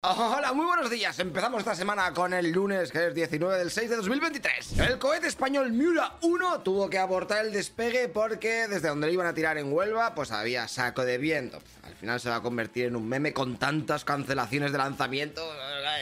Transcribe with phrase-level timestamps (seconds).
[0.00, 1.18] Hola, muy buenos días.
[1.18, 4.78] Empezamos esta semana con el lunes, que es 19 del 6 de 2023.
[4.78, 9.26] El cohete español Miura 1 tuvo que abortar el despegue porque desde donde le iban
[9.26, 11.58] a tirar en Huelva, pues había saco de viento.
[11.82, 15.42] Al final se va a convertir en un meme con tantas cancelaciones de lanzamiento.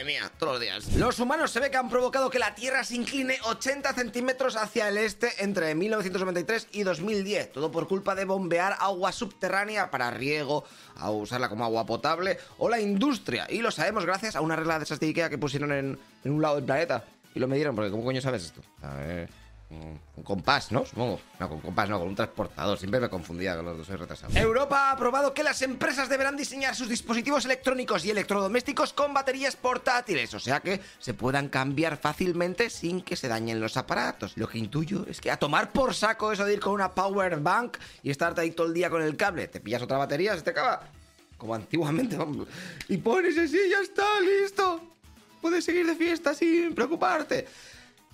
[0.03, 0.93] Mía, todos los días.
[0.95, 4.87] Los humanos se ve que han provocado que la Tierra se incline 80 centímetros hacia
[4.89, 7.51] el este entre 1993 y 2010.
[7.51, 10.63] Todo por culpa de bombear agua subterránea para riego,
[10.95, 13.47] a usarla como agua potable o la industria.
[13.49, 16.55] Y lo sabemos gracias a una regla de esas de que pusieron en, un lado
[16.55, 17.05] del planeta.
[17.33, 18.61] Y lo midieron, porque ¿cómo coño sabes esto?
[18.81, 19.29] A ver,
[19.69, 20.85] un compás, ¿no?
[20.85, 21.19] Supongo.
[21.39, 22.77] No, con compás no, con un transportador.
[22.77, 24.33] Siempre me confundía con los dos, soy retrasado.
[24.37, 29.55] Europa ha aprobado que las empresas deberán diseñar sus dispositivos electrónicos y electrodomésticos con baterías
[29.55, 34.37] portátiles, o sea que se puedan cambiar fácilmente sin que se dañen los aparatos.
[34.37, 37.39] Lo que intuyo es que a tomar por saco eso de ir con una power
[37.39, 39.47] bank y estarte ahí todo el día con el cable.
[39.47, 40.87] Te pillas otra batería, se te acaba.
[41.37, 42.17] Como antiguamente.
[42.87, 44.81] Y pones así, ya está, listo.
[45.41, 47.45] Puedes seguir de fiesta sin preocuparte.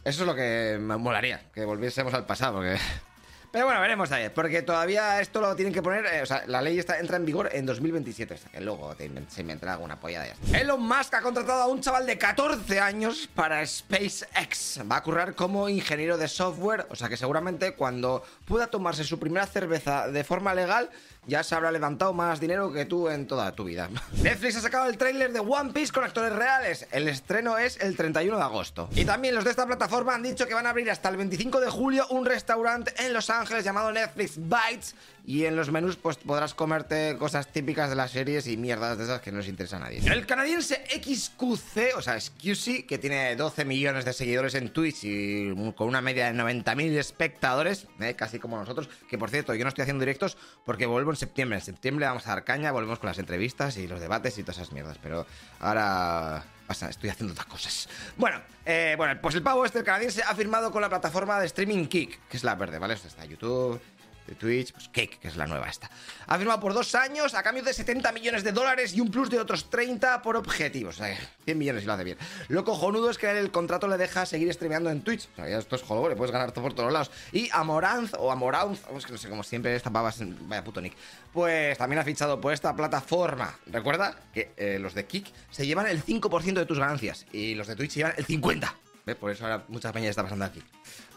[0.05, 2.77] Eso es lo que me molaría, que volviésemos al pasado, porque...
[3.53, 6.59] Pero bueno, veremos ver, porque todavía esto lo tienen que poner, eh, o sea, la
[6.59, 9.99] ley está, entra en vigor en 2027, o sea, que luego te se inventará alguna
[9.99, 10.57] polla de esto.
[10.57, 14.79] Elon Musk ha contratado a un chaval de 14 años para SpaceX.
[14.91, 19.19] Va a currar como ingeniero de software, o sea que seguramente cuando pueda tomarse su
[19.19, 20.89] primera cerveza de forma legal,
[21.25, 23.89] ya se habrá levantado más dinero que tú en toda tu vida.
[24.21, 26.87] Netflix ha sacado el tráiler de One Piece con actores reales.
[26.91, 28.89] El estreno es el 31 de agosto.
[28.95, 31.59] Y también los de esta plataforma han dicho que van a abrir hasta el 25
[31.59, 34.95] de julio un restaurante en Los Ángeles llamado Netflix Bites.
[35.25, 39.05] Y en los menús pues podrás comerte cosas típicas de las series y mierdas de
[39.05, 39.99] esas que no les interesa a nadie.
[40.05, 45.53] El canadiense XQC, o sea, XQC, que tiene 12 millones de seguidores en Twitch y
[45.75, 49.69] con una media de 90.000 espectadores, eh, casi como nosotros, que por cierto, yo no
[49.69, 51.57] estoy haciendo directos porque vuelvo en septiembre.
[51.57, 54.57] En septiembre vamos a dar caña, volvemos con las entrevistas y los debates y todas
[54.57, 55.25] esas mierdas, pero
[55.59, 56.43] ahora...
[56.67, 57.87] pasa, estoy haciendo otras cosas.
[58.17, 61.45] Bueno, eh, bueno, pues el pavo este, el canadiense, ha firmado con la plataforma de
[61.45, 62.95] streaming Kick, que es la verde, ¿vale?
[62.95, 63.79] O sea, está YouTube,
[64.27, 65.89] de Twitch, pues Cake, que es la nueva esta.
[66.27, 69.29] Ha firmado por dos años a cambio de 70 millones de dólares y un plus
[69.29, 70.95] de otros 30 por objetivos.
[70.95, 72.17] O sea, 100 millones si lo hace bien.
[72.47, 75.27] Lo cojonudo es que el contrato le deja seguir streameando en Twitch.
[75.33, 77.11] O sea, ya esto es le puedes ganar por todos lados.
[77.31, 80.93] Y Amoranz, o Amoranz, es que no sé cómo siempre esta pava vaya puto nick.
[81.31, 83.57] Pues también ha fichado por esta plataforma.
[83.67, 87.67] Recuerda que eh, los de Kick se llevan el 5% de tus ganancias y los
[87.67, 88.71] de Twitch se llevan el 50%.
[89.05, 89.15] ¿Ves?
[89.15, 90.61] Por eso ahora mucha peña está pasando aquí.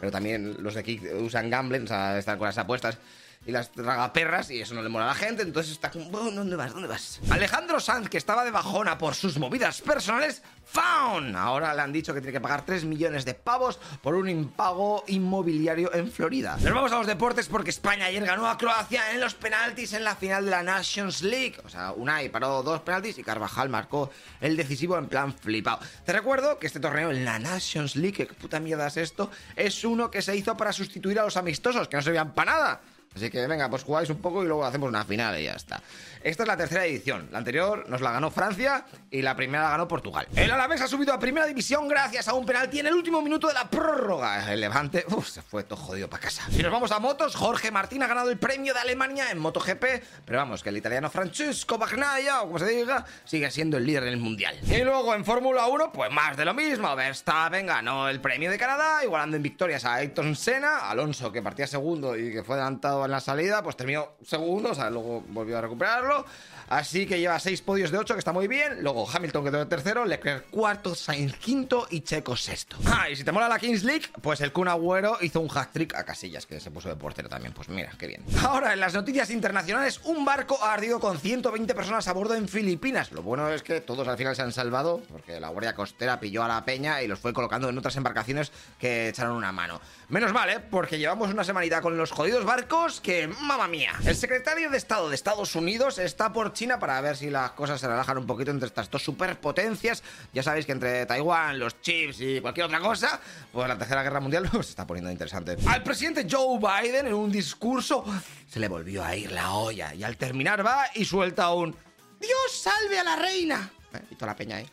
[0.01, 2.99] Pero también los de Kick usan gambling, o sea, están con las apuestas
[3.47, 6.31] y las tragaperras y eso no le mola a la gente, entonces está como, "Bueno,
[6.33, 6.73] ¿dónde vas?
[6.73, 7.21] ¿Dónde vas?
[7.31, 11.37] Alejandro Sanz, que estaba de bajona por sus movidas personales, found.
[11.37, 15.05] Ahora le han dicho que tiene que pagar 3 millones de pavos por un impago
[15.07, 16.57] inmobiliario en Florida.
[16.61, 20.03] Nos vamos a los deportes porque España ayer ganó a Croacia en los penaltis en
[20.03, 21.57] la final de la Nations League.
[21.65, 25.79] O sea, Unai paró dos penaltis y Carvajal marcó el decisivo en plan flipado.
[26.05, 29.85] Te recuerdo que este torneo en la Nations League, que puta mierda es esto, es
[29.85, 32.81] uno que se hizo para sustituir a los amistosos, que no servían para nada.
[33.17, 35.81] Así que venga, pues jugáis un poco y luego hacemos una final y ya está.
[36.23, 37.29] Esta es la tercera edición.
[37.33, 40.27] La anterior nos la ganó Francia y la primera la ganó Portugal.
[40.37, 43.49] El Alavés ha subido a primera división gracias a un penalti en el último minuto
[43.49, 44.53] de la prórroga.
[44.53, 46.43] El Levante uf, se fue todo jodido para casa.
[46.51, 49.85] Si nos vamos a motos, Jorge Martín ha ganado el premio de Alemania en MotoGP,
[50.27, 54.05] pero vamos, que el italiano Francesco Bagnaia, o como se diga, sigue siendo el líder
[54.05, 54.59] del mundial.
[54.65, 56.95] Y luego en Fórmula 1, pues más de lo mismo.
[56.95, 61.67] Verstappen ganó el premio de Canadá, igualando en victorias a Ayrton Senna, Alonso que partía
[61.67, 65.59] segundo y que fue adelantado en la salida, pues terminó segundo, o sea, luego volvió
[65.59, 66.27] a recuperarlo.
[66.69, 68.83] Así que lleva seis podios de ocho, que está muy bien.
[68.83, 72.77] Luego Hamilton quedó tercero, Leclerc cuarto, Sainz quinto y Checo sexto.
[72.87, 75.95] Ah, y si te mola la Kings League, pues el Kun Agüero hizo un hat-trick
[75.95, 77.53] a Casillas, que se puso de portero también.
[77.53, 78.25] Pues mira, qué bien.
[78.43, 82.49] Ahora, en las noticias internacionales, un barco ha ardido con 120 personas a bordo en
[82.49, 83.13] Filipinas.
[83.13, 86.43] Lo bueno es que todos al final se han salvado, porque la Guardia Costera pilló
[86.43, 89.81] a la peña y los fue colocando en otras embarcaciones que echaron una mano.
[90.09, 90.61] Menos mal, ¿eh?
[90.61, 93.93] Porque llevamos una semanita con los jodidos barcos que, mamma mía.
[94.05, 97.79] El secretario de Estado de Estados Unidos está por China para ver si las cosas
[97.79, 100.03] se relajan un poquito entre estas dos superpotencias.
[100.33, 103.21] Ya sabéis que entre Taiwán, los chips y cualquier otra cosa,
[103.53, 105.57] pues la tercera guerra mundial se está poniendo interesante.
[105.69, 108.05] Al presidente Joe Biden, en un discurso,
[108.49, 109.95] se le volvió a ir la olla.
[109.95, 111.77] Y al terminar va y suelta un
[112.19, 113.71] Dios salve a la reina.
[113.93, 114.71] Eh, Y toda la peña ahí.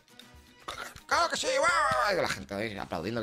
[1.06, 1.46] ¡Claro que sí!
[2.16, 3.22] la gente aplaudiendo.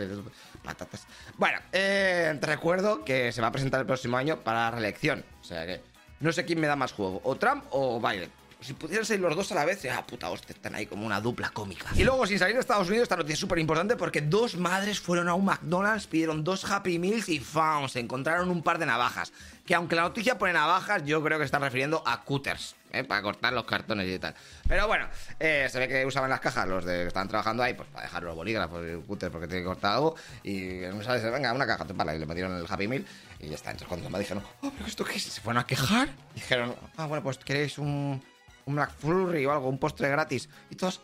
[0.63, 1.07] Patatas.
[1.37, 5.25] Bueno, eh, te recuerdo que se va a presentar el próximo año para la reelección.
[5.41, 5.81] O sea que
[6.19, 8.31] no sé quién me da más juego, o Trump o Biden.
[8.61, 11.19] Si pudieran salir los dos a la vez, ah, puta hostia, están ahí como una
[11.19, 11.87] dupla cómica.
[11.95, 14.99] Y luego, sin salir de Estados Unidos, esta noticia es súper importante porque dos madres
[14.99, 17.89] fueron a un McDonald's, pidieron dos Happy Meals y ¡fam!
[17.89, 19.33] se encontraron un par de navajas.
[19.65, 22.75] Que aunque la noticia pone navajas, yo creo que está refiriendo a cutters.
[22.91, 23.03] ¿eh?
[23.03, 24.35] Para cortar los cartones y tal.
[24.67, 25.07] Pero bueno,
[25.39, 28.05] eh, se ve que usaban las cajas los de que estaban trabajando ahí, pues para
[28.05, 30.15] dejar los bolígrafos y cúter porque tiene que cortar algo.
[30.43, 33.05] Y no sabes, venga, una caja, para, y le metieron el Happy Meal
[33.39, 33.71] y ya está.
[33.71, 36.09] Entonces cuando los dijeron, oh, pero esto qué es, se fueron a quejar.
[36.35, 38.21] dijeron, ah, bueno, pues queréis un
[38.65, 40.49] un McFlurry o algo, un postre gratis.
[40.69, 41.01] Y todos,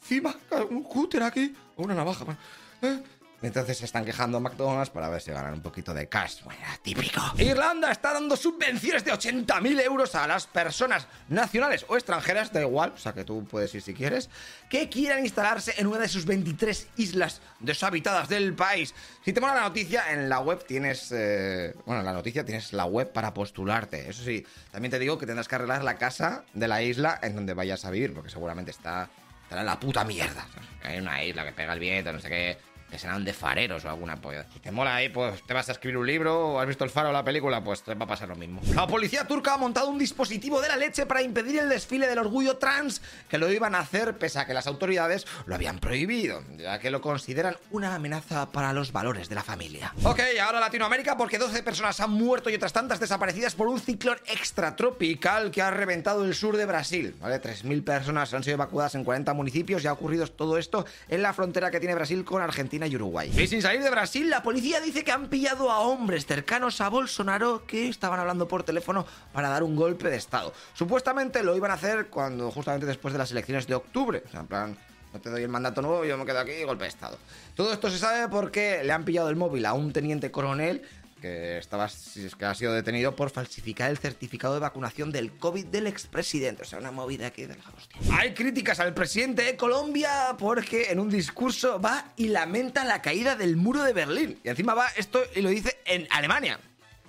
[0.00, 0.34] encima,
[0.70, 2.24] un cúter aquí, o una navaja.
[2.82, 3.02] ¿eh?
[3.44, 6.42] Entonces se están quejando a McDonald's para ver si ganan un poquito de cash.
[6.44, 7.20] Bueno, típico.
[7.36, 12.92] Irlanda está dando subvenciones de 80.000 euros a las personas nacionales o extranjeras, da igual,
[12.94, 14.30] o sea que tú puedes ir si quieres,
[14.70, 18.94] que quieran instalarse en una de sus 23 islas deshabitadas del país.
[19.22, 21.12] Si te mola la noticia, en la web tienes.
[21.12, 24.08] Eh, bueno, en la noticia tienes la web para postularte.
[24.08, 27.34] Eso sí, también te digo que tendrás que arreglar la casa de la isla en
[27.34, 29.10] donde vayas a vivir, porque seguramente está.
[29.42, 30.46] Estará en la puta mierda.
[30.82, 33.88] Hay una isla que pega el viento, no sé qué que serán de fareros o
[33.88, 34.46] alguna polla.
[34.52, 36.90] Si te mola ahí, pues te vas a escribir un libro o has visto el
[36.90, 38.60] faro o la película, pues te va a pasar lo mismo.
[38.72, 42.20] La policía turca ha montado un dispositivo de la leche para impedir el desfile del
[42.20, 46.44] orgullo trans, que lo iban a hacer pese a que las autoridades lo habían prohibido,
[46.56, 49.92] ya que lo consideran una amenaza para los valores de la familia.
[50.04, 54.18] Ok, ahora Latinoamérica, porque 12 personas han muerto y otras tantas desaparecidas por un ciclón
[54.26, 57.16] extratropical que ha reventado el sur de Brasil.
[57.20, 57.42] ¿vale?
[57.42, 61.32] 3.000 personas han sido evacuadas en 40 municipios y ha ocurrido todo esto en la
[61.32, 63.32] frontera que tiene Brasil con Argentina y Uruguay.
[63.36, 66.88] Y sin salir de Brasil, la policía dice que han pillado a hombres cercanos a
[66.88, 70.52] Bolsonaro que estaban hablando por teléfono para dar un golpe de Estado.
[70.74, 74.22] Supuestamente lo iban a hacer cuando justamente después de las elecciones de octubre.
[74.26, 74.78] O sea, en plan,
[75.12, 77.18] no te doy el mandato nuevo, yo me quedo aquí, golpe de Estado.
[77.54, 80.82] Todo esto se sabe porque le han pillado el móvil a un teniente coronel
[81.24, 81.88] que estaba
[82.38, 86.64] que ha sido detenido por falsificar el certificado de vacunación del COVID del expresidente.
[86.64, 88.18] O sea, una movida aquí de la hostia.
[88.18, 93.36] Hay críticas al presidente de Colombia porque en un discurso va y lamenta la caída
[93.36, 94.38] del muro de Berlín.
[94.44, 96.60] Y encima va esto y lo dice en Alemania.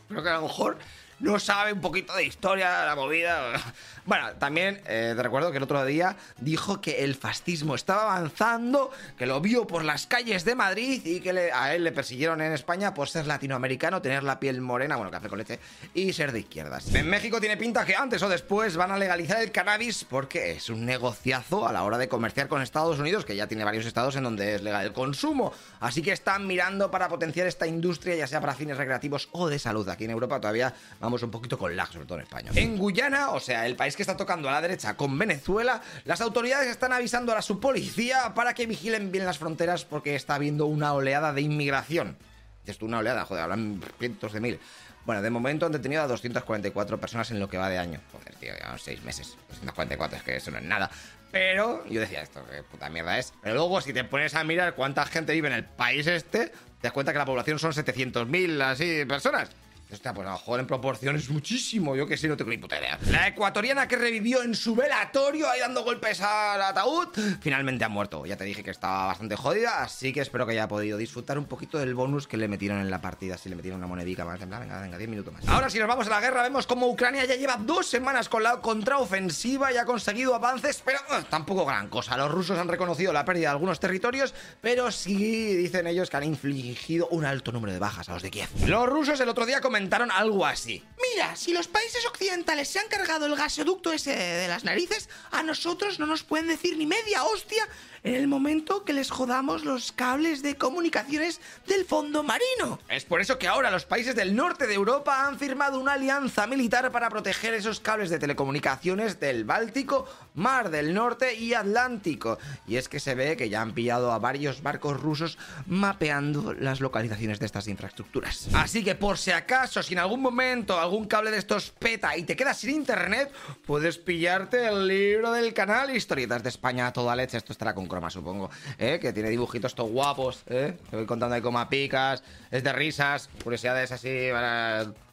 [0.07, 0.77] Creo que a lo mejor
[1.19, 3.53] no sabe un poquito de historia, la movida.
[4.05, 8.91] Bueno, también eh, te recuerdo que el otro día dijo que el fascismo estaba avanzando,
[9.17, 12.51] que lo vio por las calles de Madrid y que a él le persiguieron en
[12.51, 15.59] España por ser latinoamericano, tener la piel morena, bueno, café con leche,
[15.95, 16.93] y ser de izquierdas.
[16.93, 20.69] En México tiene pinta que antes o después van a legalizar el cannabis porque es
[20.69, 24.15] un negociazo a la hora de comerciar con Estados Unidos, que ya tiene varios estados
[24.17, 25.51] en donde es legal el consumo.
[25.79, 29.57] Así que están mirando para potenciar esta industria, ya sea para fines recreativos o de
[29.57, 29.89] salud.
[29.89, 32.51] Aquí en Europa todavía vamos un poquito con lag, sobre todo en España.
[32.55, 36.21] En Guyana, o sea, el país que está tocando a la derecha con Venezuela, las
[36.21, 40.65] autoridades están avisando a su policía para que vigilen bien las fronteras porque está habiendo
[40.65, 42.17] una oleada de inmigración.
[42.65, 44.59] Esto una oleada, joder, hablan cientos de mil.
[45.05, 47.99] Bueno, de momento han detenido a 244 personas en lo que va de año.
[48.11, 49.37] Joder, tío, ya seis meses.
[49.49, 50.89] 244, es que eso no es nada.
[51.31, 53.33] Pero yo decía esto, qué puta mierda es.
[53.41, 56.53] Pero luego, si te pones a mirar cuánta gente vive en el país este, te
[56.81, 59.49] das cuenta que la población son 700.000 así personas.
[59.91, 61.95] Hostia, pues a lo mejor en proporción es muchísimo.
[61.95, 62.97] Yo que sé, no tengo ni puta idea.
[63.11, 67.09] La ecuatoriana que revivió en su velatorio ahí dando golpes al ataúd,
[67.39, 68.25] finalmente ha muerto.
[68.25, 71.45] Ya te dije que estaba bastante jodida, así que espero que haya podido disfrutar un
[71.45, 73.37] poquito del bonus que le metieron en la partida.
[73.37, 75.47] Si le metieron una monedica más, venga, venga, 10 minutos más.
[75.47, 78.41] Ahora, si nos vamos a la guerra, vemos como Ucrania ya lleva dos semanas con
[78.41, 82.17] la contraofensiva y ha conseguido avances, pero eh, tampoco gran cosa.
[82.17, 86.23] Los rusos han reconocido la pérdida de algunos territorios, pero sí dicen ellos que han
[86.23, 88.49] infligido un alto número de bajas a los de Kiev.
[88.65, 90.81] Los rusos el otro día comentaron comentaron algo así.
[91.13, 95.43] Mira, si los países occidentales se han cargado el gasoducto ese de las narices, a
[95.43, 97.67] nosotros no nos pueden decir ni media hostia
[98.05, 102.79] en el momento que les jodamos los cables de comunicaciones del fondo marino.
[102.87, 106.45] Es por eso que ahora los países del norte de Europa han firmado una alianza
[106.45, 112.37] militar para proteger esos cables de telecomunicaciones del Báltico, Mar del Norte y Atlántico.
[112.67, 116.81] Y es que se ve que ya han pillado a varios barcos rusos mapeando las
[116.81, 118.49] localizaciones de estas infraestructuras.
[118.53, 122.23] Así que por si acaso, si en algún momento algún cable de estos peta y
[122.23, 123.29] te quedas sin internet,
[123.65, 127.35] puedes pillarte el libro del canal Historietas de España toda leche.
[127.35, 128.99] Esto estará con más supongo, ¿eh?
[129.01, 130.77] que tiene dibujitos estos guapos, ¿eh?
[130.89, 134.29] te voy contando ahí como picas, es de risas, curiosidades así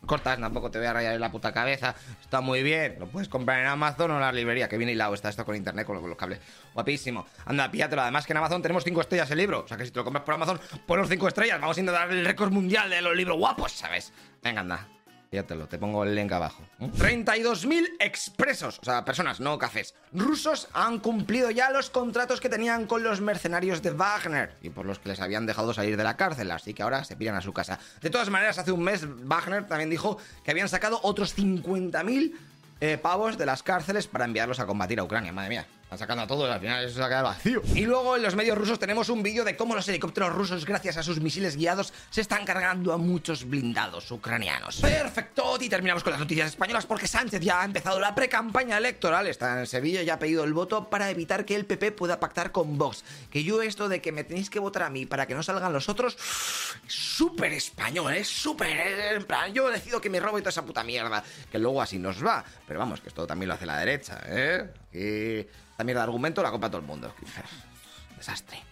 [0.07, 3.29] cortas, tampoco te voy a rayar en la puta cabeza, está muy bien, lo puedes
[3.29, 5.97] comprar en Amazon o en la librería, que viene hilado está esto con internet, con
[5.97, 6.41] los cables,
[6.75, 9.85] guapísimo, anda, píllatelo, además que en Amazon tenemos 5 estrellas el libro, o sea que
[9.85, 12.91] si te lo compras por Amazon, ponlos 5 estrellas, vamos a intentar el récord mundial
[12.91, 14.13] de los libros guapos, ¿sabes?
[14.43, 14.89] Venga, anda.
[15.33, 16.63] Fíjatelo, te pongo el link abajo.
[16.79, 22.87] 32.000 expresos, o sea, personas, no cafés, rusos han cumplido ya los contratos que tenían
[22.87, 26.19] con los mercenarios de Wagner y por los que les habían dejado salir de la
[26.19, 27.79] cárcel, así que ahora se piran a su casa.
[28.03, 32.35] De todas maneras, hace un mes Wagner también dijo que habían sacado otros 50.000
[32.83, 35.33] eh, pavos de las cárceles para enviarlos a combatir a Ucrania.
[35.33, 35.67] Madre mía.
[35.93, 37.61] Están sacando a todos al final eso se ha quedado vacío.
[37.75, 40.97] Y luego en los medios rusos tenemos un vídeo de cómo los helicópteros rusos, gracias
[40.97, 44.81] a sus misiles guiados, se están cargando a muchos blindados ucranianos.
[44.81, 49.27] Perfecto, y terminamos con las noticias españolas porque Sánchez ya ha empezado la pre-campaña electoral,
[49.27, 52.53] está en Sevilla y ha pedido el voto para evitar que el PP pueda pactar
[52.53, 53.05] con Vox.
[53.31, 55.75] Que yo esto de que me tenéis que votar a mí para que no salgan
[55.75, 56.17] los otros,
[56.87, 58.71] súper español, es súper...
[59.15, 61.99] En plan, yo decido que me robo y toda esa puta mierda, que luego así
[61.99, 62.43] nos va.
[62.67, 64.71] Pero vamos, que esto también lo hace la derecha, ¿eh?
[64.93, 67.15] Y esta mierda de argumento la compra todo el mundo.
[68.17, 68.72] Desastre.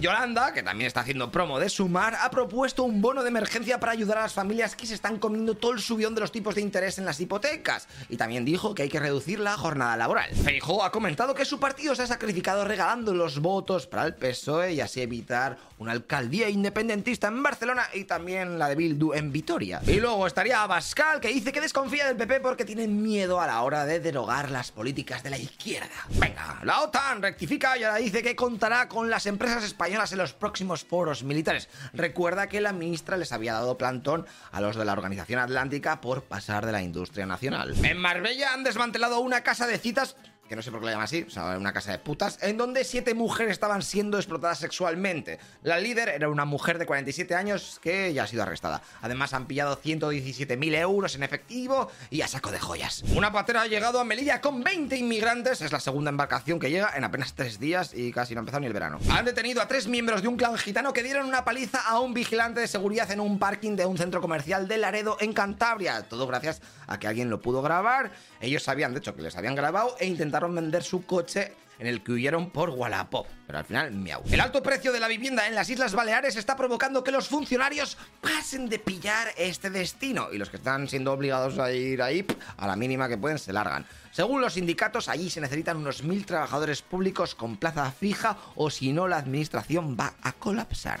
[0.00, 3.92] Yolanda, que también está haciendo promo de Sumar, ha propuesto un bono de emergencia para
[3.92, 6.60] ayudar a las familias que se están comiendo todo el subión de los tipos de
[6.60, 7.88] interés en las hipotecas.
[8.08, 10.34] Y también dijo que hay que reducir la jornada laboral.
[10.34, 14.72] Feijóo ha comentado que su partido se ha sacrificado regalando los votos para el PSOE
[14.72, 19.80] y así evitar una alcaldía independentista en Barcelona y también la de Bildu en Vitoria.
[19.86, 23.62] Y luego estaría Abascal, que dice que desconfía del PP porque tiene miedo a la
[23.62, 25.88] hora de derogar las políticas de la izquierda.
[26.10, 30.32] Venga, la OTAN rectifica y ahora dice que contará con las empresas españolas en los
[30.32, 31.68] próximos foros militares.
[31.92, 36.24] Recuerda que la ministra les había dado plantón a los de la Organización Atlántica por
[36.24, 37.74] pasar de la industria nacional.
[37.84, 40.16] En Marbella han desmantelado una casa de citas
[40.52, 42.58] que no sé por qué la llaman así, o sea, una casa de putas, en
[42.58, 45.38] donde siete mujeres estaban siendo explotadas sexualmente.
[45.62, 48.82] La líder era una mujer de 47 años que ya ha sido arrestada.
[49.00, 53.02] Además han pillado 117.000 euros en efectivo y a saco de joyas.
[53.16, 56.92] Una patera ha llegado a Melilla con 20 inmigrantes, es la segunda embarcación que llega
[56.94, 58.98] en apenas tres días y casi no ha empezado ni el verano.
[59.10, 62.12] Han detenido a tres miembros de un clan gitano que dieron una paliza a un
[62.12, 66.02] vigilante de seguridad en un parking de un centro comercial de Laredo en Cantabria.
[66.02, 68.10] Todo gracias a que alguien lo pudo grabar.
[68.42, 72.02] Ellos sabían, de hecho, que les habían grabado e intentaron vender su coche en el
[72.02, 73.26] que huyeron por Wallapop.
[73.46, 74.22] Pero al final, miau.
[74.30, 77.98] El alto precio de la vivienda en las Islas Baleares está provocando que los funcionarios
[78.20, 80.28] pasen de pillar este destino.
[80.32, 82.24] Y los que están siendo obligados a ir ahí,
[82.56, 83.84] a la mínima que pueden, se largan.
[84.12, 88.92] Según los sindicatos, allí se necesitan unos mil trabajadores públicos con plaza fija o si
[88.92, 91.00] no, la administración va a colapsar.